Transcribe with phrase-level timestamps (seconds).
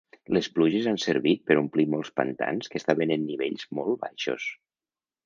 [0.35, 4.49] Les pluges han servit per omplir molts pantans que estaven en nivells molt baixos.